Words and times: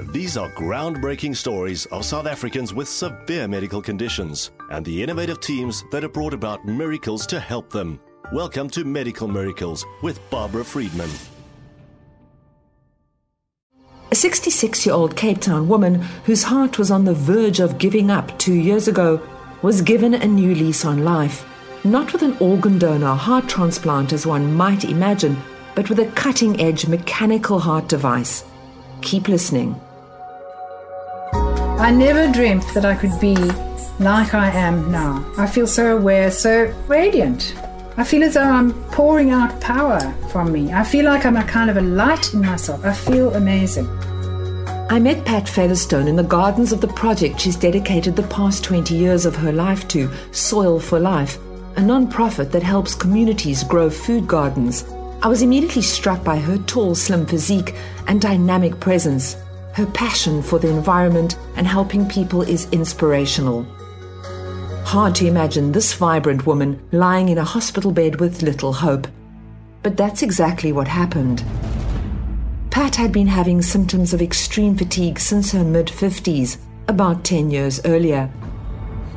These 0.00 0.36
are 0.36 0.48
groundbreaking 0.52 1.34
stories 1.34 1.86
of 1.86 2.04
South 2.04 2.26
Africans 2.26 2.72
with 2.72 2.88
severe 2.88 3.48
medical 3.48 3.82
conditions 3.82 4.52
and 4.70 4.84
the 4.84 5.02
innovative 5.02 5.40
teams 5.40 5.84
that 5.90 6.04
have 6.04 6.12
brought 6.12 6.32
about 6.32 6.64
miracles 6.64 7.26
to 7.26 7.40
help 7.40 7.70
them. 7.70 7.98
Welcome 8.32 8.70
to 8.70 8.84
Medical 8.84 9.26
Miracles 9.26 9.84
with 10.00 10.20
Barbara 10.30 10.64
Friedman. 10.64 11.10
A 14.12 14.14
66 14.14 14.86
year 14.86 14.94
old 14.94 15.16
Cape 15.16 15.40
Town 15.40 15.66
woman 15.66 15.96
whose 16.26 16.44
heart 16.44 16.78
was 16.78 16.92
on 16.92 17.04
the 17.04 17.14
verge 17.14 17.58
of 17.58 17.78
giving 17.78 18.08
up 18.08 18.38
two 18.38 18.54
years 18.54 18.86
ago 18.86 19.20
was 19.62 19.82
given 19.82 20.14
a 20.14 20.26
new 20.26 20.54
lease 20.54 20.84
on 20.84 21.02
life. 21.04 21.44
Not 21.82 22.12
with 22.12 22.22
an 22.22 22.36
organ 22.38 22.78
donor 22.78 23.16
heart 23.16 23.48
transplant 23.48 24.12
as 24.12 24.24
one 24.24 24.54
might 24.54 24.84
imagine, 24.84 25.36
but 25.74 25.88
with 25.88 25.98
a 25.98 26.10
cutting 26.12 26.60
edge 26.60 26.86
mechanical 26.86 27.58
heart 27.58 27.88
device. 27.88 28.44
Keep 29.02 29.26
listening. 29.26 29.80
I 31.88 31.90
never 31.90 32.30
dreamt 32.30 32.66
that 32.74 32.84
I 32.84 32.94
could 32.94 33.18
be 33.18 33.34
like 33.98 34.34
I 34.34 34.50
am 34.50 34.92
now. 34.92 35.24
I 35.38 35.46
feel 35.46 35.66
so 35.66 35.96
aware, 35.96 36.30
so 36.30 36.66
radiant. 36.86 37.54
I 37.96 38.04
feel 38.04 38.24
as 38.24 38.34
though 38.34 38.42
I'm 38.42 38.74
pouring 38.90 39.30
out 39.30 39.58
power 39.62 39.98
from 40.30 40.52
me. 40.52 40.70
I 40.70 40.84
feel 40.84 41.06
like 41.06 41.24
I'm 41.24 41.38
a 41.38 41.44
kind 41.44 41.70
of 41.70 41.78
a 41.78 41.80
light 41.80 42.34
in 42.34 42.42
myself. 42.42 42.84
I 42.84 42.92
feel 42.92 43.32
amazing. 43.32 43.88
I 44.90 44.98
met 44.98 45.24
Pat 45.24 45.48
Featherstone 45.48 46.08
in 46.08 46.16
the 46.16 46.22
gardens 46.22 46.72
of 46.72 46.82
the 46.82 46.88
project 46.88 47.40
she's 47.40 47.56
dedicated 47.56 48.16
the 48.16 48.22
past 48.24 48.62
20 48.64 48.94
years 48.94 49.24
of 49.24 49.34
her 49.36 49.50
life 49.50 49.88
to, 49.88 50.10
Soil 50.30 50.78
for 50.78 51.00
Life, 51.00 51.38
a 51.76 51.80
non-profit 51.80 52.52
that 52.52 52.62
helps 52.62 52.94
communities 52.94 53.64
grow 53.64 53.88
food 53.88 54.28
gardens. 54.28 54.84
I 55.22 55.28
was 55.28 55.40
immediately 55.40 55.80
struck 55.80 56.22
by 56.22 56.36
her 56.36 56.58
tall, 56.58 56.94
slim 56.94 57.24
physique 57.24 57.74
and 58.06 58.20
dynamic 58.20 58.78
presence. 58.78 59.38
Her 59.78 59.86
passion 59.86 60.42
for 60.42 60.58
the 60.58 60.68
environment 60.68 61.38
and 61.54 61.64
helping 61.64 62.08
people 62.08 62.42
is 62.42 62.68
inspirational. 62.72 63.62
Hard 64.84 65.14
to 65.14 65.26
imagine 65.28 65.70
this 65.70 65.94
vibrant 65.94 66.46
woman 66.46 66.82
lying 66.90 67.28
in 67.28 67.38
a 67.38 67.44
hospital 67.44 67.92
bed 67.92 68.18
with 68.18 68.42
little 68.42 68.72
hope. 68.72 69.06
But 69.84 69.96
that's 69.96 70.24
exactly 70.24 70.72
what 70.72 70.88
happened. 70.88 71.44
Pat 72.70 72.96
had 72.96 73.12
been 73.12 73.28
having 73.28 73.62
symptoms 73.62 74.12
of 74.12 74.20
extreme 74.20 74.76
fatigue 74.76 75.20
since 75.20 75.52
her 75.52 75.62
mid 75.62 75.86
50s, 75.86 76.58
about 76.88 77.22
10 77.22 77.52
years 77.52 77.80
earlier. 77.84 78.28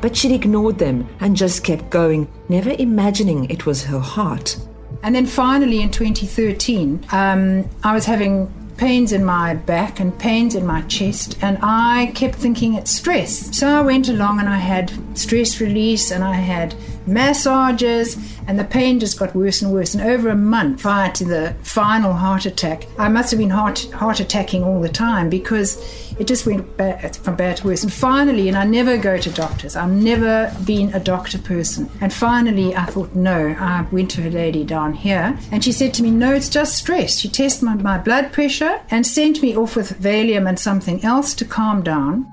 But 0.00 0.14
she'd 0.14 0.30
ignored 0.30 0.78
them 0.78 1.08
and 1.18 1.34
just 1.34 1.64
kept 1.64 1.90
going, 1.90 2.28
never 2.48 2.70
imagining 2.78 3.50
it 3.50 3.66
was 3.66 3.82
her 3.82 3.98
heart. 3.98 4.56
And 5.02 5.12
then 5.12 5.26
finally 5.26 5.82
in 5.82 5.90
2013, 5.90 7.06
um, 7.10 7.68
I 7.82 7.92
was 7.92 8.04
having 8.04 8.48
pains 8.82 9.12
in 9.12 9.24
my 9.24 9.54
back 9.54 10.00
and 10.00 10.18
pains 10.18 10.56
in 10.56 10.66
my 10.66 10.82
chest, 10.82 11.38
and 11.40 11.56
I 11.62 12.10
kept 12.16 12.34
thinking 12.34 12.74
it's 12.74 12.90
stress. 12.90 13.56
So 13.56 13.68
I 13.68 13.80
went 13.80 14.08
along 14.08 14.40
and 14.40 14.48
I 14.48 14.56
had 14.56 14.90
stress 15.16 15.60
release 15.60 16.10
and 16.10 16.24
I 16.24 16.34
had 16.34 16.74
massages, 17.06 18.16
and 18.46 18.58
the 18.58 18.64
pain 18.64 19.00
just 19.00 19.18
got 19.18 19.34
worse 19.34 19.62
and 19.62 19.72
worse. 19.72 19.94
And 19.94 20.02
over 20.02 20.28
a 20.28 20.36
month 20.36 20.82
prior 20.82 21.10
to 21.12 21.24
the 21.24 21.54
final 21.62 22.12
heart 22.12 22.46
attack, 22.46 22.86
I 22.98 23.08
must 23.08 23.30
have 23.30 23.38
been 23.38 23.50
heart, 23.50 23.90
heart 23.92 24.20
attacking 24.20 24.64
all 24.64 24.80
the 24.80 24.88
time 24.88 25.28
because 25.30 25.78
it 26.18 26.26
just 26.26 26.46
went 26.46 26.76
bad, 26.76 27.16
from 27.16 27.36
bad 27.36 27.58
to 27.58 27.66
worse. 27.66 27.82
And 27.82 27.92
finally, 27.92 28.48
and 28.48 28.56
I 28.56 28.64
never 28.64 28.96
go 28.96 29.18
to 29.18 29.30
doctors, 29.30 29.76
I've 29.76 29.90
never 29.90 30.54
been 30.64 30.92
a 30.94 31.00
doctor 31.00 31.38
person. 31.38 31.90
And 32.00 32.12
finally, 32.12 32.74
I 32.74 32.86
thought, 32.86 33.14
no, 33.14 33.56
I 33.58 33.86
went 33.90 34.10
to 34.12 34.28
a 34.28 34.30
lady 34.30 34.64
down 34.64 34.94
here, 34.94 35.38
and 35.50 35.64
she 35.64 35.72
said 35.72 35.94
to 35.94 36.02
me, 36.02 36.10
no, 36.10 36.32
it's 36.32 36.48
just 36.48 36.76
stress. 36.76 37.18
She 37.18 37.28
tested 37.28 37.64
my, 37.64 37.74
my 37.74 37.98
blood 37.98 38.32
pressure 38.32 38.80
and 38.90 39.06
sent 39.06 39.42
me 39.42 39.56
off 39.56 39.76
with 39.76 40.00
Valium 40.00 40.48
and 40.48 40.58
something 40.58 41.04
else 41.04 41.34
to 41.34 41.44
calm 41.44 41.82
down. 41.82 42.32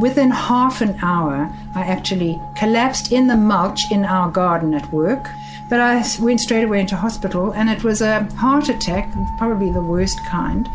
Within 0.00 0.30
half 0.30 0.80
an 0.80 0.96
hour, 1.02 1.52
I 1.74 1.82
actually 1.82 2.40
collapsed 2.56 3.10
in 3.10 3.26
the 3.26 3.36
mulch 3.36 3.90
in 3.90 4.04
our 4.04 4.30
garden 4.30 4.72
at 4.74 4.92
work. 4.92 5.28
But 5.68 5.80
I 5.80 6.04
went 6.20 6.40
straight 6.40 6.64
away 6.64 6.80
into 6.80 6.96
hospital, 6.96 7.52
and 7.52 7.68
it 7.68 7.84
was 7.84 8.00
a 8.00 8.24
heart 8.36 8.68
attack, 8.68 9.12
probably 9.36 9.70
the 9.70 9.82
worst 9.82 10.18
kind. 10.24 10.68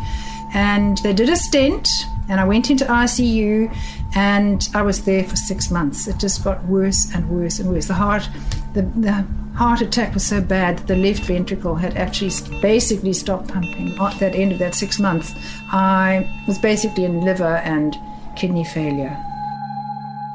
And 0.54 0.98
they 0.98 1.12
did 1.12 1.28
a 1.30 1.36
stent, 1.36 1.88
and 2.28 2.38
I 2.38 2.44
went 2.44 2.70
into 2.70 2.84
ICU, 2.84 3.74
and 4.14 4.68
I 4.74 4.82
was 4.82 5.04
there 5.04 5.24
for 5.24 5.36
six 5.36 5.70
months. 5.70 6.06
It 6.06 6.18
just 6.18 6.44
got 6.44 6.64
worse 6.66 7.12
and 7.12 7.28
worse 7.28 7.58
and 7.58 7.70
worse. 7.70 7.88
The 7.88 7.94
heart, 7.94 8.28
the, 8.74 8.82
the 8.82 9.26
heart 9.54 9.80
attack 9.80 10.14
was 10.14 10.24
so 10.24 10.40
bad 10.40 10.78
that 10.78 10.86
the 10.86 10.96
left 10.96 11.24
ventricle 11.24 11.74
had 11.74 11.96
actually 11.96 12.30
basically 12.60 13.12
stopped 13.12 13.48
pumping 13.48 13.98
at 13.98 14.18
that 14.20 14.34
end 14.34 14.52
of 14.52 14.58
that 14.60 14.74
six 14.74 15.00
months. 15.00 15.34
I 15.72 16.30
was 16.46 16.58
basically 16.58 17.04
in 17.04 17.22
liver 17.22 17.56
and 17.56 17.96
kidney 18.36 18.64
failure. 18.64 19.16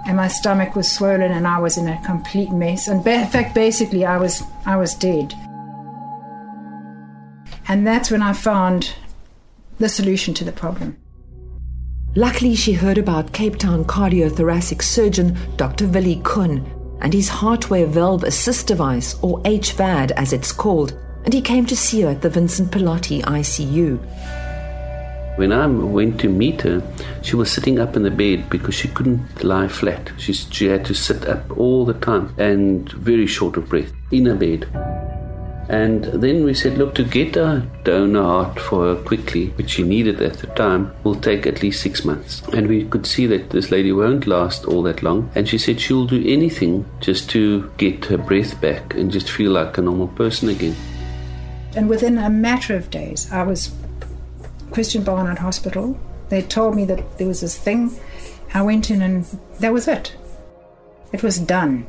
And 0.05 0.17
my 0.17 0.27
stomach 0.27 0.75
was 0.75 0.91
swollen 0.91 1.31
and 1.31 1.47
I 1.47 1.59
was 1.59 1.77
in 1.77 1.87
a 1.87 2.01
complete 2.05 2.51
mess. 2.51 2.87
And 2.87 3.05
in 3.05 3.27
fact, 3.27 3.53
basically, 3.53 4.05
I 4.05 4.17
was, 4.17 4.41
I 4.65 4.75
was 4.75 4.95
dead. 4.95 5.33
And 7.67 7.85
that's 7.85 8.09
when 8.09 8.21
I 8.21 8.33
found 8.33 8.93
the 9.77 9.89
solution 9.89 10.33
to 10.35 10.43
the 10.43 10.51
problem. 10.51 10.97
Luckily, 12.15 12.55
she 12.55 12.73
heard 12.73 12.97
about 12.97 13.33
Cape 13.33 13.57
Town 13.57 13.85
cardiothoracic 13.85 14.81
surgeon 14.81 15.38
Dr. 15.57 15.88
Willie 15.88 16.21
Koen 16.23 16.65
and 17.01 17.13
his 17.13 17.29
HeartWare 17.29 17.88
valve 17.88 18.23
assist 18.23 18.67
device, 18.67 19.15
or 19.21 19.39
HVAD 19.43 20.11
as 20.11 20.33
it's 20.33 20.51
called, 20.51 20.97
and 21.23 21.33
he 21.33 21.41
came 21.41 21.65
to 21.65 21.75
see 21.75 22.01
her 22.01 22.09
at 22.09 22.21
the 22.21 22.29
Vincent 22.29 22.71
Pallotti 22.71 23.21
ICU. 23.21 23.99
When 25.39 25.53
I 25.53 25.67
went 25.67 26.19
to 26.19 26.27
meet 26.27 26.63
her, 26.63 26.83
she 27.22 27.38
was 27.38 27.50
sitting 27.50 27.79
up 27.79 27.95
in 27.95 28.03
the 28.03 28.11
bed 28.11 28.50
because 28.50 28.75
she 28.75 28.89
couldn't 28.89 29.41
lie 29.41 29.69
flat. 29.69 30.11
She, 30.17 30.33
she 30.33 30.66
had 30.66 30.83
to 30.83 30.94
sit 30.94 31.25
up 31.29 31.57
all 31.57 31.85
the 31.85 31.94
time 31.94 32.35
and 32.38 32.91
very 32.91 33.25
short 33.25 33.55
of 33.55 33.69
breath 33.69 33.89
in 34.11 34.27
a 34.27 34.35
bed. 34.35 34.67
And 35.69 36.03
then 36.03 36.44
we 36.44 36.53
said, 36.53 36.77
look, 36.77 36.94
to 36.95 37.05
get 37.05 37.38
a 37.38 37.66
donor 37.85 38.22
heart 38.22 38.59
for 38.59 38.83
her 38.83 39.01
quickly, 39.01 39.51
which 39.51 39.69
she 39.69 39.83
needed 39.83 40.22
at 40.22 40.39
the 40.39 40.47
time, 40.47 40.94
will 41.05 41.16
take 41.16 41.47
at 41.47 41.63
least 41.63 41.81
six 41.81 42.03
months. 42.03 42.41
And 42.51 42.67
we 42.67 42.83
could 42.83 43.06
see 43.06 43.25
that 43.27 43.51
this 43.51 43.71
lady 43.71 43.94
won't 43.94 44.27
last 44.27 44.66
all 44.66 44.83
that 44.83 45.03
long. 45.03 45.31
And 45.35 45.47
she 45.47 45.57
said 45.57 45.79
she'll 45.79 46.06
do 46.06 46.21
anything 46.27 46.85
just 47.00 47.29
to 47.29 47.71
get 47.77 48.03
her 48.06 48.17
breath 48.17 48.59
back 48.59 48.94
and 48.94 49.09
just 49.09 49.31
feel 49.31 49.53
like 49.53 49.77
a 49.77 49.81
normal 49.81 50.09
person 50.09 50.50
again. 50.50 50.75
And 51.77 51.88
within 51.88 52.17
a 52.17 52.29
matter 52.29 52.75
of 52.75 52.89
days, 52.89 53.31
I 53.31 53.44
was 53.44 53.71
Christiaan 54.72 55.03
Barnard 55.03 55.40
Hospital. 55.40 56.00
They 56.30 56.41
told 56.41 56.75
me 56.75 56.85
that 56.85 57.18
there 57.18 57.28
was 57.28 57.41
this 57.41 57.57
thing. 57.57 58.00
I 58.53 58.62
went 58.62 58.90
in 58.91 59.02
and 59.02 59.25
that 59.59 59.74
was 59.74 59.88
it. 59.88 60.16
It 61.12 61.24
was 61.24 61.40
done. 61.40 61.88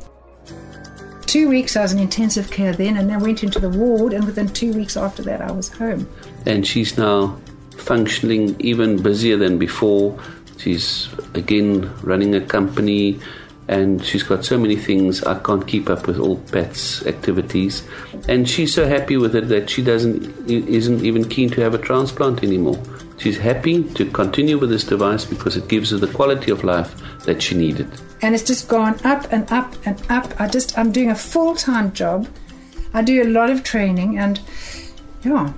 Two 1.26 1.48
weeks 1.48 1.76
I 1.76 1.82
was 1.82 1.92
in 1.92 1.98
intensive 2.00 2.50
care 2.50 2.72
then, 2.72 2.96
and 2.96 3.08
then 3.08 3.20
went 3.20 3.44
into 3.44 3.60
the 3.60 3.68
ward, 3.68 4.12
and 4.12 4.24
within 4.24 4.48
two 4.48 4.72
weeks 4.72 4.96
after 4.96 5.22
that, 5.22 5.40
I 5.40 5.52
was 5.52 5.68
home. 5.68 6.12
And 6.44 6.66
she's 6.66 6.98
now 6.98 7.38
functioning 7.76 8.56
even 8.58 9.00
busier 9.00 9.36
than 9.36 9.56
before. 9.56 10.18
She's 10.58 11.08
again 11.34 11.88
running 12.02 12.34
a 12.34 12.40
company, 12.40 13.20
and 13.70 14.04
she's 14.04 14.24
got 14.24 14.44
so 14.44 14.58
many 14.58 14.74
things. 14.74 15.22
I 15.22 15.38
can't 15.38 15.66
keep 15.66 15.88
up 15.88 16.08
with 16.08 16.18
all 16.18 16.38
Pat's 16.52 17.06
activities, 17.06 17.84
and 18.28 18.48
she's 18.48 18.74
so 18.74 18.86
happy 18.88 19.16
with 19.16 19.36
it 19.36 19.48
that 19.48 19.70
she 19.70 19.80
doesn't 19.80 20.50
isn't 20.50 21.04
even 21.04 21.28
keen 21.28 21.50
to 21.50 21.60
have 21.60 21.72
a 21.72 21.78
transplant 21.78 22.42
anymore. 22.42 22.82
She's 23.18 23.38
happy 23.38 23.84
to 23.84 24.10
continue 24.10 24.58
with 24.58 24.70
this 24.70 24.82
device 24.82 25.24
because 25.24 25.56
it 25.56 25.68
gives 25.68 25.90
her 25.90 25.98
the 25.98 26.12
quality 26.12 26.50
of 26.50 26.64
life 26.64 26.94
that 27.26 27.40
she 27.40 27.54
needed. 27.54 27.88
And 28.22 28.34
it's 28.34 28.42
just 28.42 28.68
gone 28.68 28.98
up 29.04 29.30
and 29.30 29.50
up 29.52 29.72
and 29.86 30.02
up. 30.10 30.40
I 30.40 30.48
just 30.48 30.76
I'm 30.76 30.90
doing 30.90 31.10
a 31.10 31.14
full 31.14 31.54
time 31.54 31.92
job. 31.92 32.26
I 32.92 33.02
do 33.02 33.22
a 33.22 33.28
lot 33.38 33.50
of 33.50 33.62
training, 33.62 34.18
and 34.18 34.40
yeah, 35.22 35.52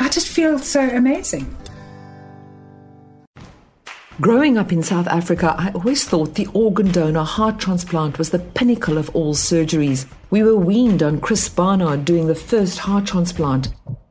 I 0.00 0.08
just 0.08 0.26
feel 0.26 0.58
so 0.58 0.80
amazing. 0.80 1.56
Growing 4.22 4.56
up 4.56 4.70
in 4.70 4.84
South 4.84 5.08
Africa, 5.08 5.56
I 5.58 5.72
always 5.72 6.04
thought 6.04 6.36
the 6.36 6.46
organ 6.54 6.92
donor 6.92 7.24
heart 7.24 7.58
transplant 7.58 8.18
was 8.18 8.30
the 8.30 8.38
pinnacle 8.38 8.96
of 8.96 9.10
all 9.16 9.34
surgeries. 9.34 10.06
We 10.30 10.44
were 10.44 10.54
weaned 10.54 11.02
on 11.02 11.20
Chris 11.20 11.48
Barnard 11.48 12.04
doing 12.04 12.28
the 12.28 12.36
first 12.36 12.78
heart 12.78 13.04
transplant, 13.04 13.70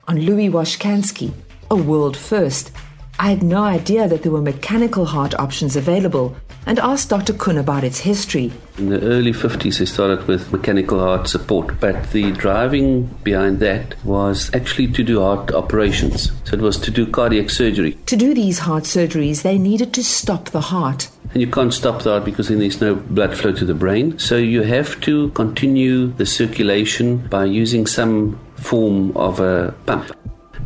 on 0.09 0.19
Louis 0.19 0.49
Washkansky, 0.49 1.31
a 1.69 1.77
world 1.77 2.17
first. 2.17 2.71
I 3.21 3.25
had 3.25 3.43
no 3.43 3.61
idea 3.61 4.07
that 4.07 4.23
there 4.23 4.31
were 4.31 4.41
mechanical 4.41 5.05
heart 5.05 5.35
options 5.35 5.75
available 5.75 6.35
and 6.65 6.79
asked 6.79 7.09
Dr. 7.09 7.33
Koen 7.33 7.59
about 7.59 7.83
its 7.83 7.99
history. 7.99 8.51
In 8.79 8.89
the 8.89 8.99
early 8.99 9.31
50s, 9.31 9.77
they 9.77 9.85
started 9.85 10.25
with 10.27 10.51
mechanical 10.51 10.97
heart 10.97 11.27
support, 11.27 11.79
but 11.79 12.09
the 12.13 12.31
driving 12.31 13.03
behind 13.23 13.59
that 13.59 13.93
was 14.03 14.49
actually 14.55 14.87
to 14.93 15.03
do 15.03 15.19
heart 15.19 15.51
operations. 15.51 16.31
So 16.45 16.55
it 16.55 16.61
was 16.61 16.79
to 16.79 16.89
do 16.89 17.05
cardiac 17.05 17.51
surgery. 17.51 17.91
To 18.07 18.15
do 18.15 18.33
these 18.33 18.57
heart 18.57 18.85
surgeries, 18.85 19.43
they 19.43 19.59
needed 19.59 19.93
to 19.93 20.03
stop 20.03 20.45
the 20.45 20.61
heart. 20.61 21.07
And 21.33 21.41
you 21.41 21.47
can't 21.47 21.75
stop 21.75 22.01
the 22.01 22.09
heart 22.09 22.25
because 22.25 22.47
then 22.47 22.57
there's 22.57 22.81
no 22.81 22.95
blood 22.95 23.37
flow 23.37 23.51
to 23.51 23.65
the 23.65 23.75
brain. 23.75 24.17
So 24.17 24.35
you 24.35 24.63
have 24.63 24.99
to 25.01 25.29
continue 25.29 26.07
the 26.07 26.25
circulation 26.25 27.27
by 27.27 27.45
using 27.45 27.85
some 27.85 28.39
form 28.55 29.15
of 29.15 29.39
a 29.39 29.75
pump. 29.85 30.11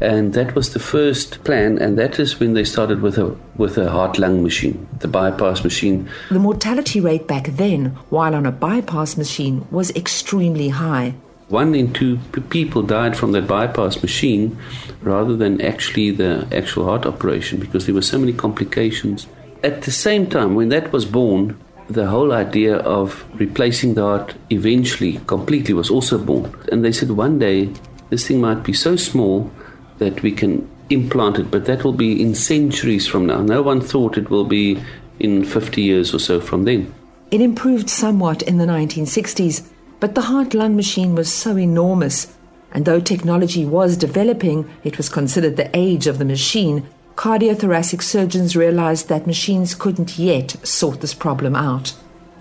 And 0.01 0.33
that 0.33 0.56
was 0.56 0.74
the 0.74 0.80
first 0.80 1.44
plan, 1.45 1.77
and 1.77 1.97
that 1.97 2.19
is 2.19 2.39
when 2.39 2.53
they 2.53 2.65
started 2.65 3.01
with 3.01 3.18
a 3.18 3.36
with 3.56 3.77
a 3.77 3.89
heart 3.89 4.19
lung 4.19 4.44
machine, 4.44 4.88
the 5.00 5.07
bypass 5.07 5.63
machine. 5.63 6.09
The 6.30 6.39
mortality 6.39 7.00
rate 7.00 7.27
back 7.27 7.45
then, 7.47 7.97
while 8.09 8.36
on 8.36 8.45
a 8.45 8.51
bypass 8.51 9.15
machine, 9.15 9.65
was 9.71 9.92
extremely 9.95 10.69
high. 10.69 11.13
One 11.47 11.75
in 11.75 11.94
two 11.94 12.18
p- 12.33 12.42
people 12.42 12.81
died 12.81 13.15
from 13.15 13.31
that 13.33 13.47
bypass 13.47 14.01
machine 14.01 14.57
rather 15.01 15.38
than 15.38 15.62
actually 15.62 16.12
the 16.12 16.48
actual 16.51 16.86
heart 16.86 17.06
operation 17.06 17.59
because 17.59 17.86
there 17.86 17.95
were 17.95 18.01
so 18.01 18.18
many 18.18 18.33
complications. 18.33 19.27
At 19.63 19.83
the 19.83 19.91
same 19.91 20.27
time, 20.27 20.56
when 20.56 20.69
that 20.69 20.91
was 20.91 21.06
born, 21.06 21.57
the 21.88 22.07
whole 22.07 22.33
idea 22.33 22.77
of 22.77 23.24
replacing 23.36 23.94
the 23.94 24.01
heart 24.01 24.33
eventually 24.50 25.19
completely 25.27 25.74
was 25.74 25.89
also 25.89 26.18
born. 26.18 26.53
And 26.71 26.83
they 26.83 26.91
said 26.91 27.12
one 27.12 27.39
day 27.39 27.69
this 28.09 28.27
thing 28.27 28.41
might 28.41 28.63
be 28.63 28.74
so 28.74 28.95
small 28.95 29.51
that 29.97 30.21
we 30.21 30.31
can 30.31 30.69
implant 30.89 31.39
it, 31.39 31.50
but 31.51 31.65
that 31.65 31.83
will 31.83 31.94
be 31.94 32.21
in 32.21 32.36
centuries 32.36 33.07
from 33.07 33.25
now. 33.25 33.42
No 33.42 33.62
one 33.62 33.81
thought 33.81 34.18
it 34.18 34.30
will 34.30 34.45
be 34.45 34.83
in 35.19 35.44
50 35.45 35.81
years 35.81 36.13
or 36.13 36.19
so 36.19 36.39
from 36.39 36.65
then. 36.65 36.94
It 37.31 37.42
improved 37.42 37.89
somewhat 37.89 38.42
in 38.44 38.57
the 38.57 38.65
1960s, 38.65 39.68
but 40.00 40.15
the 40.15 40.21
heart 40.21 40.53
lung 40.53 40.75
machine 40.75 41.15
was 41.15 41.31
so 41.33 41.57
enormous. 41.57 42.36
And 42.71 42.86
though 42.86 43.00
technology 43.00 43.65
was 43.65 43.97
developing, 43.97 44.69
it 44.83 44.97
was 44.97 45.09
considered 45.09 45.56
the 45.56 45.69
age 45.74 46.07
of 46.07 46.19
the 46.19 46.25
machine. 46.25 46.88
Cardiothoracic 47.15 48.01
surgeons 48.03 48.56
realized 48.56 49.07
that 49.07 49.25
machines 49.25 49.74
couldn't 49.74 50.19
yet 50.19 50.51
sort 50.68 51.01
this 51.01 51.13
problem 51.13 51.56
out. 51.56 51.94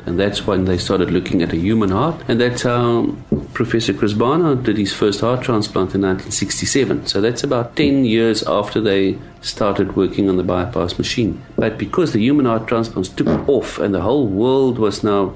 And 0.06 0.18
that's 0.18 0.46
when 0.46 0.66
they 0.66 0.78
started 0.78 1.10
looking 1.10 1.42
at 1.42 1.52
a 1.52 1.56
human 1.56 1.90
heart. 1.90 2.22
And 2.28 2.40
that's 2.40 2.62
how 2.62 3.16
Professor 3.54 3.94
Chris 3.94 4.12
Barnard 4.12 4.64
did 4.64 4.76
his 4.76 4.92
first 4.92 5.20
heart 5.20 5.42
transplant 5.42 5.94
in 5.94 6.02
1967. 6.02 7.06
So 7.06 7.20
that's 7.20 7.42
about 7.42 7.76
10 7.76 8.04
years 8.04 8.42
after 8.42 8.80
they 8.80 9.18
started 9.40 9.96
working 9.96 10.28
on 10.28 10.36
the 10.36 10.42
bypass 10.42 10.98
machine. 10.98 11.42
But 11.56 11.78
because 11.78 12.12
the 12.12 12.20
human 12.20 12.46
heart 12.46 12.66
transplants 12.66 13.08
took 13.08 13.48
off 13.48 13.78
and 13.78 13.94
the 13.94 14.02
whole 14.02 14.26
world 14.26 14.78
was 14.78 15.02
now, 15.02 15.34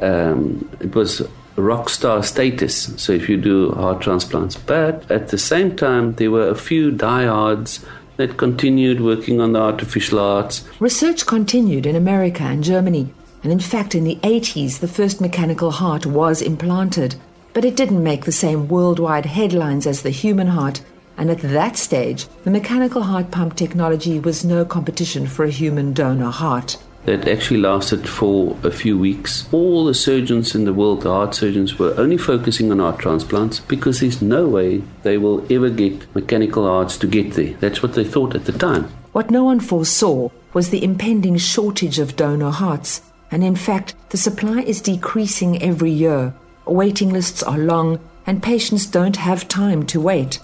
um, 0.00 0.68
it 0.80 0.94
was 0.94 1.22
rock 1.56 1.88
star 1.88 2.22
status. 2.22 3.00
So 3.00 3.12
if 3.12 3.28
you 3.28 3.36
do 3.36 3.72
heart 3.72 4.00
transplants. 4.00 4.56
But 4.56 5.10
at 5.10 5.28
the 5.28 5.38
same 5.38 5.76
time, 5.76 6.14
there 6.14 6.30
were 6.30 6.48
a 6.48 6.54
few 6.54 6.90
diehards 6.90 7.84
that 8.16 8.36
continued 8.36 9.00
working 9.00 9.40
on 9.40 9.52
the 9.52 9.60
artificial 9.60 10.18
hearts. 10.18 10.68
Research 10.80 11.24
continued 11.26 11.86
in 11.86 11.94
America 11.94 12.42
and 12.42 12.64
Germany, 12.64 13.12
and 13.42 13.52
in 13.52 13.60
fact, 13.60 13.94
in 13.94 14.04
the 14.04 14.18
80s, 14.22 14.80
the 14.80 14.88
first 14.88 15.20
mechanical 15.20 15.70
heart 15.70 16.06
was 16.06 16.42
implanted. 16.42 17.14
But 17.54 17.64
it 17.64 17.76
didn't 17.76 18.02
make 18.02 18.24
the 18.24 18.32
same 18.32 18.68
worldwide 18.68 19.26
headlines 19.26 19.86
as 19.86 20.02
the 20.02 20.10
human 20.10 20.48
heart, 20.48 20.80
and 21.16 21.30
at 21.30 21.40
that 21.40 21.76
stage, 21.76 22.26
the 22.44 22.50
mechanical 22.50 23.02
heart 23.02 23.30
pump 23.30 23.56
technology 23.56 24.20
was 24.20 24.44
no 24.44 24.64
competition 24.64 25.26
for 25.26 25.44
a 25.44 25.50
human 25.50 25.92
donor 25.92 26.30
heart. 26.30 26.76
That 27.04 27.26
actually 27.26 27.60
lasted 27.60 28.08
for 28.08 28.56
a 28.62 28.70
few 28.70 28.98
weeks. 28.98 29.48
All 29.50 29.86
the 29.86 29.94
surgeons 29.94 30.54
in 30.54 30.64
the 30.64 30.74
world, 30.74 31.02
the 31.02 31.10
heart 31.10 31.34
surgeons, 31.34 31.78
were 31.78 31.94
only 31.96 32.18
focusing 32.18 32.70
on 32.70 32.80
heart 32.80 32.98
transplants 32.98 33.60
because 33.60 34.00
there's 34.00 34.20
no 34.20 34.46
way 34.46 34.82
they 35.02 35.16
will 35.16 35.44
ever 35.50 35.70
get 35.70 36.14
mechanical 36.14 36.66
hearts 36.66 36.98
to 36.98 37.06
get 37.06 37.32
there. 37.32 37.54
That's 37.60 37.82
what 37.82 37.94
they 37.94 38.04
thought 38.04 38.34
at 38.34 38.44
the 38.44 38.52
time. 38.52 38.84
What 39.12 39.30
no 39.30 39.44
one 39.44 39.60
foresaw 39.60 40.28
was 40.52 40.70
the 40.70 40.84
impending 40.84 41.38
shortage 41.38 41.98
of 41.98 42.14
donor 42.14 42.50
hearts, 42.50 43.00
and 43.30 43.44
in 43.44 43.56
fact, 43.56 43.94
the 44.10 44.16
supply 44.16 44.60
is 44.60 44.80
decreasing 44.80 45.62
every 45.62 45.90
year. 45.90 46.34
Waiting 46.66 47.10
lists 47.10 47.42
are 47.42 47.58
long, 47.58 48.00
and 48.26 48.42
patients 48.42 48.86
don't 48.86 49.16
have 49.16 49.48
time 49.48 49.86
to 49.86 50.00
wait. 50.00 50.38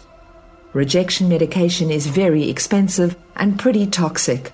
Rejection 0.72 1.28
medication 1.28 1.90
is 1.90 2.06
very 2.06 2.50
expensive 2.50 3.16
and 3.36 3.58
pretty 3.58 3.86
toxic. 3.86 4.52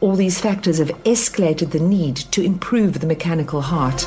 All 0.00 0.14
these 0.14 0.40
factors 0.40 0.78
have 0.78 0.90
escalated 1.04 1.72
the 1.72 1.80
need 1.80 2.16
to 2.16 2.42
improve 2.42 3.00
the 3.00 3.06
mechanical 3.06 3.62
heart. 3.62 4.06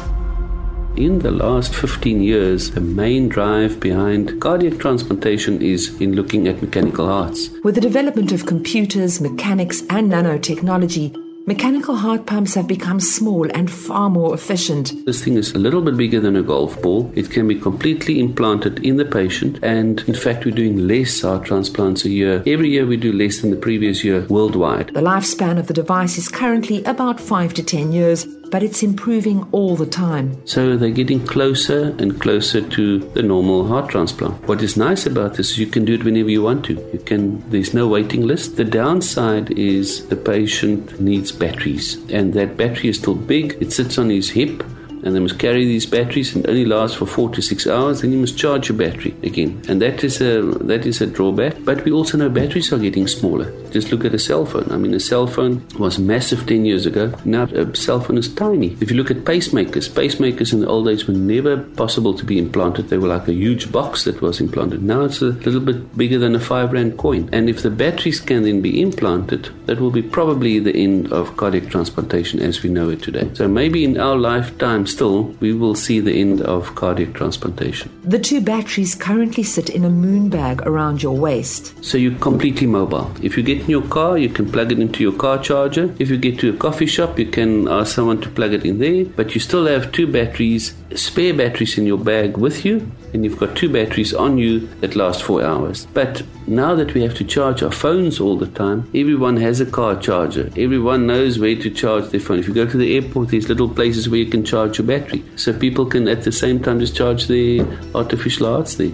In 0.95 1.19
the 1.19 1.31
last 1.31 1.73
15 1.73 2.21
years, 2.21 2.71
the 2.71 2.81
main 2.81 3.29
drive 3.29 3.79
behind 3.79 4.41
cardiac 4.41 4.77
transplantation 4.77 5.61
is 5.61 5.99
in 6.01 6.13
looking 6.15 6.47
at 6.47 6.61
mechanical 6.61 7.07
hearts. 7.07 7.49
With 7.63 7.75
the 7.75 7.81
development 7.81 8.31
of 8.31 8.45
computers, 8.45 9.21
mechanics, 9.21 9.81
and 9.89 10.11
nanotechnology, 10.11 11.30
mechanical 11.45 11.95
heart 11.95 12.25
pumps 12.25 12.55
have 12.55 12.67
become 12.67 12.99
small 12.99 13.49
and 13.51 13.71
far 13.71 14.09
more 14.09 14.33
efficient. 14.33 14.93
This 15.05 15.23
thing 15.23 15.37
is 15.37 15.53
a 15.53 15.59
little 15.59 15.81
bit 15.81 15.97
bigger 15.97 16.19
than 16.19 16.35
a 16.35 16.43
golf 16.43 16.81
ball. 16.81 17.11
It 17.15 17.31
can 17.31 17.47
be 17.47 17.55
completely 17.55 18.19
implanted 18.19 18.79
in 18.79 18.97
the 18.97 19.05
patient, 19.05 19.59
and 19.63 20.01
in 20.07 20.13
fact, 20.13 20.45
we're 20.45 20.55
doing 20.55 20.87
less 20.87 21.21
heart 21.21 21.45
transplants 21.45 22.05
a 22.05 22.09
year. 22.09 22.43
Every 22.45 22.69
year, 22.69 22.85
we 22.85 22.97
do 22.97 23.11
less 23.11 23.41
than 23.41 23.51
the 23.51 23.57
previous 23.57 24.03
year 24.03 24.25
worldwide. 24.27 24.89
The 24.93 25.01
lifespan 25.01 25.59
of 25.59 25.67
the 25.67 25.73
device 25.73 26.17
is 26.17 26.27
currently 26.27 26.83
about 26.83 27.19
5 27.19 27.53
to 27.55 27.63
10 27.63 27.91
years, 27.91 28.27
but 28.51 28.61
it's 28.61 28.83
improving 28.83 29.47
all 29.51 29.75
the 29.75 29.85
time. 29.85 30.45
So 30.45 30.77
they're 30.77 30.91
getting 30.91 31.25
closer 31.25 31.95
and 31.97 32.19
closer 32.21 32.61
to 32.61 32.99
the 32.99 33.23
normal 33.23 33.67
heart 33.67 33.89
transplant. 33.89 34.47
What 34.47 34.61
is 34.61 34.77
nice 34.77 35.05
about 35.05 35.35
this 35.35 35.51
is 35.51 35.57
you 35.57 35.67
can 35.67 35.85
do 35.85 35.93
it 35.95 36.03
whenever 36.03 36.29
you 36.29 36.43
want 36.43 36.65
to. 36.65 36.73
You 36.93 36.99
can 36.99 37.49
there's 37.49 37.73
no 37.73 37.87
waiting 37.87 38.27
list. 38.27 38.57
The 38.57 38.65
downside 38.65 39.51
is 39.51 40.07
the 40.07 40.15
patient 40.15 40.99
needs 40.99 41.31
batteries 41.31 41.95
and 42.11 42.33
that 42.33 42.57
battery 42.57 42.89
is 42.89 42.97
still 42.97 43.15
big. 43.15 43.57
It 43.61 43.71
sits 43.71 43.97
on 43.97 44.09
his 44.09 44.31
hip 44.31 44.63
and 45.03 45.15
they 45.15 45.19
must 45.19 45.39
carry 45.39 45.65
these 45.65 45.85
batteries 45.85 46.35
and 46.35 46.47
only 46.47 46.65
last 46.65 46.97
for 46.97 47.05
four 47.05 47.29
to 47.31 47.41
six 47.41 47.67
hours. 47.67 48.01
Then 48.01 48.11
you 48.11 48.19
must 48.19 48.37
charge 48.37 48.69
your 48.69 48.77
battery 48.77 49.15
again, 49.23 49.61
and 49.67 49.81
that 49.81 50.03
is 50.03 50.21
a 50.21 50.41
that 50.41 50.85
is 50.85 51.01
a 51.01 51.07
drawback. 51.07 51.55
But 51.63 51.83
we 51.85 51.91
also 51.91 52.17
know 52.17 52.29
batteries 52.29 52.71
are 52.73 52.79
getting 52.79 53.07
smaller. 53.07 53.51
Just 53.71 53.91
look 53.91 54.05
at 54.05 54.13
a 54.13 54.19
cell 54.19 54.45
phone. 54.45 54.67
I 54.71 54.77
mean, 54.77 54.93
a 54.93 54.99
cell 54.99 55.27
phone 55.27 55.65
was 55.79 55.97
massive 55.97 56.45
ten 56.45 56.65
years 56.65 56.85
ago. 56.85 57.13
Now 57.25 57.43
a 57.43 57.75
cell 57.75 57.99
phone 58.01 58.17
is 58.17 58.33
tiny. 58.33 58.77
If 58.81 58.91
you 58.91 58.97
look 58.97 59.11
at 59.11 59.17
pacemakers, 59.17 59.89
pacemakers 59.89 60.53
in 60.53 60.59
the 60.59 60.67
old 60.67 60.85
days 60.87 61.07
were 61.07 61.13
never 61.13 61.57
possible 61.57 62.13
to 62.13 62.25
be 62.25 62.37
implanted. 62.37 62.89
They 62.89 62.97
were 62.97 63.07
like 63.07 63.27
a 63.27 63.33
huge 63.33 63.71
box 63.71 64.03
that 64.03 64.21
was 64.21 64.41
implanted. 64.41 64.83
Now 64.83 65.01
it's 65.05 65.21
a 65.21 65.27
little 65.27 65.59
bit 65.59 65.97
bigger 65.97 66.19
than 66.19 66.35
a 66.35 66.39
five 66.39 66.73
rand 66.73 66.97
coin. 66.97 67.29
And 67.31 67.49
if 67.49 67.61
the 67.61 67.69
batteries 67.69 68.19
can 68.19 68.43
then 68.43 68.61
be 68.61 68.81
implanted, 68.81 69.49
that 69.65 69.79
will 69.79 69.91
be 69.91 70.01
probably 70.01 70.59
the 70.59 70.75
end 70.75 71.11
of 71.11 71.37
cardiac 71.37 71.69
transplantation 71.69 72.39
as 72.39 72.61
we 72.63 72.69
know 72.69 72.89
it 72.89 73.01
today. 73.01 73.29
So 73.33 73.47
maybe 73.47 73.83
in 73.83 73.99
our 73.99 74.15
lifetime 74.15 74.85
still, 74.91 75.23
we 75.39 75.53
will 75.53 75.75
see 75.75 75.99
the 75.99 76.13
end 76.13 76.41
of 76.41 76.75
cardiac 76.75 77.13
transplantation. 77.13 77.91
The 78.03 78.19
two 78.19 78.41
batteries 78.41 78.95
currently 78.95 79.43
sit 79.43 79.69
in 79.69 79.83
a 79.85 79.89
moon 79.89 80.29
bag 80.29 80.61
around 80.63 81.01
your 81.01 81.17
waist. 81.17 81.73
So 81.83 81.97
you're 81.97 82.19
completely 82.19 82.67
mobile. 82.67 83.11
If 83.21 83.37
you 83.37 83.43
get 83.43 83.61
in 83.61 83.69
your 83.69 83.87
car, 83.87 84.17
you 84.17 84.29
can 84.29 84.51
plug 84.51 84.71
it 84.71 84.79
into 84.79 85.01
your 85.03 85.13
car 85.13 85.37
charger. 85.37 85.93
If 85.99 86.09
you 86.09 86.17
get 86.17 86.39
to 86.39 86.49
a 86.49 86.57
coffee 86.57 86.85
shop, 86.85 87.17
you 87.17 87.27
can 87.27 87.67
ask 87.67 87.95
someone 87.95 88.21
to 88.21 88.29
plug 88.29 88.53
it 88.53 88.65
in 88.65 88.79
there. 88.79 89.05
But 89.05 89.33
you 89.33 89.39
still 89.39 89.65
have 89.67 89.91
two 89.91 90.07
batteries, 90.07 90.73
spare 90.95 91.33
batteries 91.33 91.77
in 91.77 91.85
your 91.85 91.97
bag 91.97 92.37
with 92.37 92.65
you, 92.65 92.91
and 93.13 93.23
you've 93.23 93.39
got 93.39 93.55
two 93.55 93.69
batteries 93.71 94.13
on 94.13 94.37
you 94.37 94.67
that 94.81 94.95
last 94.95 95.23
four 95.23 95.43
hours. 95.43 95.85
But 95.93 96.23
now 96.47 96.75
that 96.75 96.93
we 96.93 97.01
have 97.03 97.15
to 97.15 97.23
charge 97.23 97.61
our 97.61 97.71
phones 97.71 98.19
all 98.19 98.37
the 98.37 98.47
time, 98.47 98.89
everyone 98.95 99.37
has 99.37 99.61
a 99.61 99.65
car 99.65 99.95
charger. 99.95 100.49
Everyone 100.57 101.07
knows 101.07 101.39
where 101.39 101.55
to 101.55 101.69
charge 101.69 102.09
their 102.09 102.19
phone. 102.19 102.39
If 102.39 102.47
you 102.47 102.53
go 102.53 102.65
to 102.65 102.77
the 102.77 102.95
airport, 102.95 103.29
there's 103.29 103.49
little 103.49 103.69
places 103.69 104.09
where 104.09 104.19
you 104.19 104.25
can 104.25 104.43
charge 104.43 104.79
your 104.81 104.99
battery. 104.99 105.23
So 105.35 105.53
people 105.53 105.85
can 105.85 106.07
at 106.07 106.23
the 106.23 106.31
same 106.31 106.61
time 106.61 106.79
discharge 106.79 107.27
charge 107.27 107.27
their 107.27 107.65
artificial 107.95 108.47
hearts 108.47 108.75
there. 108.75 108.91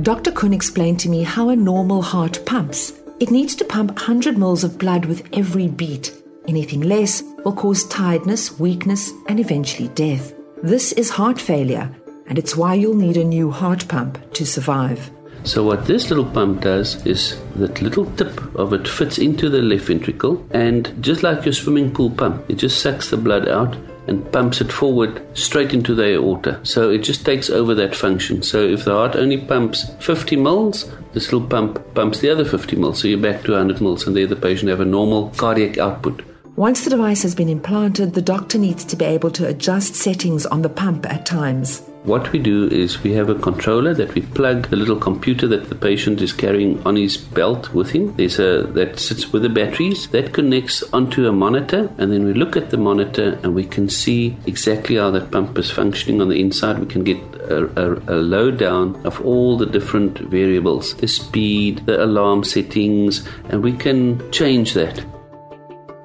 Dr. 0.00 0.30
Koen 0.30 0.52
explained 0.52 1.00
to 1.00 1.08
me 1.08 1.24
how 1.24 1.48
a 1.48 1.56
normal 1.56 2.02
heart 2.02 2.44
pumps. 2.46 2.92
It 3.18 3.32
needs 3.32 3.56
to 3.56 3.64
pump 3.64 3.90
100 3.90 4.38
mils 4.38 4.62
of 4.62 4.78
blood 4.78 5.06
with 5.06 5.26
every 5.32 5.66
beat. 5.66 6.12
Anything 6.46 6.82
less 6.82 7.22
will 7.44 7.52
cause 7.52 7.84
tiredness, 7.88 8.58
weakness, 8.60 9.12
and 9.28 9.40
eventually 9.40 9.88
death. 9.88 10.34
This 10.62 10.92
is 10.92 11.10
heart 11.10 11.40
failure, 11.40 11.94
and 12.28 12.38
it's 12.38 12.56
why 12.56 12.74
you'll 12.74 12.94
need 12.94 13.16
a 13.16 13.24
new 13.24 13.50
heart 13.50 13.88
pump 13.88 14.32
to 14.34 14.46
survive. 14.46 15.10
So 15.44 15.64
what 15.64 15.86
this 15.86 16.10
little 16.10 16.24
pump 16.24 16.62
does 16.62 17.04
is 17.06 17.40
that 17.56 17.80
little 17.80 18.06
tip 18.12 18.54
of 18.54 18.72
it 18.72 18.86
fits 18.86 19.18
into 19.18 19.48
the 19.48 19.62
left 19.62 19.86
ventricle 19.86 20.46
and 20.50 20.92
just 21.00 21.22
like 21.22 21.44
your 21.44 21.54
swimming 21.54 21.92
pool 21.92 22.10
pump, 22.10 22.48
it 22.50 22.56
just 22.56 22.80
sucks 22.80 23.10
the 23.10 23.16
blood 23.16 23.48
out 23.48 23.76
and 24.08 24.30
pumps 24.32 24.60
it 24.60 24.72
forward 24.72 25.22
straight 25.36 25.74
into 25.74 25.94
the 25.94 26.14
aorta. 26.14 26.58
So 26.64 26.90
it 26.90 26.98
just 26.98 27.24
takes 27.24 27.50
over 27.50 27.74
that 27.74 27.94
function. 27.94 28.42
So 28.42 28.62
if 28.66 28.84
the 28.84 28.92
heart 28.92 29.16
only 29.16 29.38
pumps 29.38 29.90
50 30.00 30.36
mils, 30.36 30.90
this 31.12 31.32
little 31.32 31.46
pump 31.46 31.94
pumps 31.94 32.20
the 32.20 32.30
other 32.30 32.44
50 32.44 32.76
mils. 32.76 33.00
So 33.00 33.08
you're 33.08 33.18
back 33.18 33.42
to 33.44 33.52
100 33.52 33.80
mils 33.80 34.06
and 34.06 34.16
there 34.16 34.26
the 34.26 34.36
patient 34.36 34.70
have 34.70 34.80
a 34.80 34.84
normal 34.84 35.30
cardiac 35.36 35.78
output. 35.78 36.22
Once 36.56 36.82
the 36.82 36.90
device 36.90 37.22
has 37.22 37.36
been 37.36 37.48
implanted, 37.48 38.14
the 38.14 38.22
doctor 38.22 38.58
needs 38.58 38.84
to 38.84 38.96
be 38.96 39.04
able 39.04 39.30
to 39.30 39.46
adjust 39.46 39.94
settings 39.94 40.44
on 40.46 40.62
the 40.62 40.68
pump 40.68 41.06
at 41.06 41.24
times. 41.24 41.87
What 42.08 42.32
we 42.32 42.38
do 42.38 42.68
is 42.68 43.02
we 43.02 43.12
have 43.12 43.28
a 43.28 43.34
controller 43.34 43.92
that 43.92 44.14
we 44.14 44.22
plug 44.22 44.70
the 44.70 44.76
little 44.76 44.96
computer 44.96 45.46
that 45.48 45.68
the 45.68 45.74
patient 45.74 46.22
is 46.22 46.32
carrying 46.32 46.82
on 46.86 46.96
his 46.96 47.18
belt 47.18 47.74
with 47.74 47.90
him. 47.90 48.16
There's 48.16 48.38
a 48.38 48.62
that 48.72 48.98
sits 48.98 49.30
with 49.30 49.42
the 49.42 49.50
batteries 49.50 50.08
that 50.08 50.32
connects 50.32 50.82
onto 50.94 51.28
a 51.28 51.32
monitor, 51.32 51.92
and 51.98 52.10
then 52.10 52.24
we 52.24 52.32
look 52.32 52.56
at 52.56 52.70
the 52.70 52.78
monitor 52.78 53.38
and 53.42 53.54
we 53.54 53.64
can 53.64 53.90
see 53.90 54.38
exactly 54.46 54.96
how 54.96 55.10
that 55.10 55.30
pump 55.30 55.58
is 55.58 55.70
functioning 55.70 56.22
on 56.22 56.30
the 56.30 56.40
inside. 56.40 56.78
We 56.78 56.86
can 56.86 57.04
get 57.04 57.18
a, 57.50 57.66
a, 57.76 58.16
a 58.16 58.16
lowdown 58.16 58.96
of 59.04 59.20
all 59.20 59.58
the 59.58 59.66
different 59.66 60.18
variables, 60.30 60.94
the 60.94 61.08
speed, 61.08 61.84
the 61.84 62.02
alarm 62.02 62.42
settings, 62.42 63.28
and 63.50 63.62
we 63.62 63.74
can 63.74 64.32
change 64.32 64.72
that. 64.72 65.04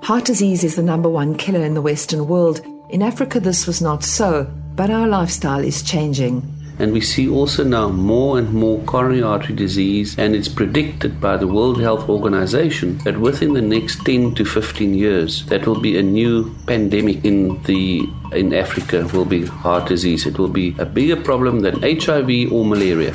Heart 0.01 0.25
disease 0.25 0.65
is 0.65 0.75
the 0.75 0.83
number 0.83 1.07
one 1.07 1.37
killer 1.37 1.63
in 1.63 1.75
the 1.75 1.81
Western 1.81 2.27
world. 2.27 2.59
In 2.89 3.01
Africa, 3.01 3.39
this 3.39 3.65
was 3.65 3.81
not 3.81 4.03
so, 4.03 4.53
but 4.75 4.89
our 4.89 5.07
lifestyle 5.07 5.63
is 5.63 5.83
changing. 5.83 6.41
And 6.79 6.91
we 6.91 7.01
see 7.01 7.29
also 7.29 7.63
now 7.63 7.89
more 7.89 8.39
and 8.39 8.51
more 8.51 8.79
coronary 8.85 9.21
artery 9.21 9.55
disease, 9.55 10.17
and 10.17 10.35
it's 10.35 10.47
predicted 10.47 11.21
by 11.21 11.37
the 11.37 11.47
World 11.47 11.79
Health 11.79 12.09
Organization 12.09 12.97
that 12.99 13.19
within 13.19 13.53
the 13.53 13.61
next 13.61 14.03
10 14.05 14.33
to 14.35 14.43
15 14.43 14.95
years, 14.95 15.45
that 15.45 15.67
will 15.67 15.79
be 15.79 15.97
a 15.97 16.01
new 16.01 16.53
pandemic 16.65 17.23
in 17.23 17.61
the 17.63 18.07
in 18.31 18.53
Africa. 18.53 19.07
Will 19.13 19.23
be 19.25 19.45
heart 19.45 19.87
disease. 19.87 20.25
It 20.25 20.39
will 20.39 20.49
be 20.49 20.75
a 20.79 20.85
bigger 20.85 21.15
problem 21.15 21.59
than 21.59 21.79
HIV 21.81 22.51
or 22.51 22.65
malaria. 22.65 23.13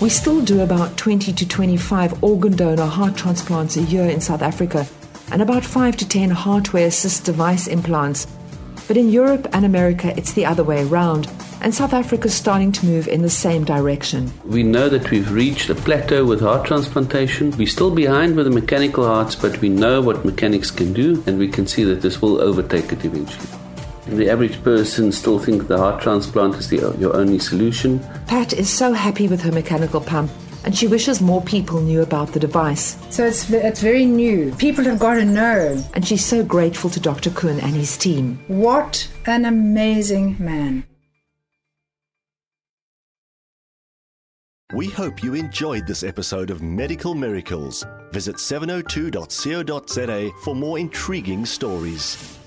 We 0.00 0.08
still 0.08 0.40
do 0.40 0.60
about 0.60 0.96
20 0.96 1.32
to 1.32 1.48
25 1.48 2.24
organ 2.24 2.56
donor 2.56 2.86
heart 2.86 3.16
transplants 3.16 3.76
a 3.76 3.82
year 3.82 4.08
in 4.10 4.20
South 4.20 4.42
Africa, 4.42 4.84
and 5.30 5.40
about 5.40 5.64
5 5.64 5.96
to 5.98 6.08
10 6.08 6.30
HeartWare 6.30 6.86
assist 6.86 7.24
device 7.24 7.68
implants. 7.68 8.26
But 8.86 8.98
in 8.98 9.08
Europe 9.08 9.48
and 9.52 9.64
America, 9.64 10.12
it's 10.16 10.34
the 10.34 10.44
other 10.44 10.62
way 10.62 10.86
around, 10.86 11.30
and 11.62 11.74
South 11.74 11.94
Africa's 11.94 12.34
starting 12.34 12.70
to 12.72 12.86
move 12.86 13.08
in 13.08 13.22
the 13.22 13.30
same 13.30 13.64
direction. 13.64 14.30
We 14.44 14.62
know 14.62 14.90
that 14.90 15.10
we've 15.10 15.30
reached 15.32 15.70
a 15.70 15.74
plateau 15.74 16.26
with 16.26 16.40
heart 16.40 16.66
transplantation. 16.66 17.50
We're 17.56 17.66
still 17.66 17.90
behind 17.90 18.36
with 18.36 18.44
the 18.44 18.52
mechanical 18.52 19.06
hearts, 19.06 19.34
but 19.34 19.58
we 19.62 19.70
know 19.70 20.02
what 20.02 20.24
mechanics 20.26 20.70
can 20.70 20.92
do, 20.92 21.22
and 21.26 21.38
we 21.38 21.48
can 21.48 21.66
see 21.66 21.84
that 21.84 22.02
this 22.02 22.20
will 22.20 22.42
overtake 22.42 22.92
it 22.92 23.04
eventually. 23.04 23.48
The 24.06 24.28
average 24.28 24.62
person 24.62 25.12
still 25.12 25.38
thinks 25.38 25.64
the 25.64 25.78
heart 25.78 26.02
transplant 26.02 26.56
is 26.56 26.68
the, 26.68 26.94
your 26.98 27.16
only 27.16 27.38
solution. 27.38 28.00
Pat 28.26 28.52
is 28.52 28.68
so 28.68 28.92
happy 28.92 29.28
with 29.28 29.40
her 29.42 29.52
mechanical 29.52 30.02
pump 30.02 30.30
and 30.64 30.76
she 30.76 30.86
wishes 30.86 31.20
more 31.20 31.42
people 31.42 31.80
knew 31.80 32.02
about 32.02 32.32
the 32.32 32.40
device. 32.40 32.96
So 33.10 33.26
it's, 33.26 33.50
it's 33.50 33.80
very 33.80 34.04
new. 34.04 34.52
People 34.56 34.84
have 34.84 34.98
got 34.98 35.14
to 35.14 35.24
know. 35.24 35.82
And 35.94 36.06
she's 36.06 36.24
so 36.24 36.44
grateful 36.44 36.90
to 36.90 37.00
Dr. 37.00 37.30
Koen 37.30 37.60
and 37.60 37.74
his 37.74 37.96
team. 37.96 38.42
What 38.48 39.08
an 39.26 39.44
amazing 39.44 40.36
man. 40.38 40.84
We 44.72 44.88
hope 44.88 45.22
you 45.22 45.34
enjoyed 45.34 45.86
this 45.86 46.02
episode 46.02 46.50
of 46.50 46.60
Medical 46.60 47.14
Miracles. 47.14 47.86
Visit 48.10 48.36
702.co.za 48.36 50.30
for 50.42 50.56
more 50.56 50.78
intriguing 50.80 51.46
stories. 51.46 52.43